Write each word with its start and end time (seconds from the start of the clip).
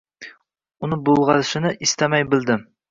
Uni 0.87 0.99
bulg’ashini 1.11 1.77
istamay 1.91 2.29
bildim. 2.35 2.71